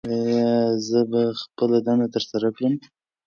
ایا 0.09 0.55
زه 0.87 0.99
به 1.11 1.21
خپله 1.41 1.77
دنده 1.85 2.07
ترسره 2.13 2.49
کړم؟ 2.55 2.73